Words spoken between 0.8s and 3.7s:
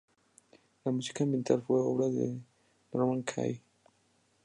La música ambiental fue obra de Norman Kay.